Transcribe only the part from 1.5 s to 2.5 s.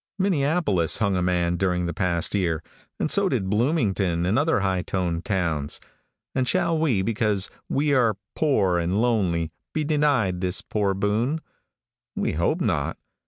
during the past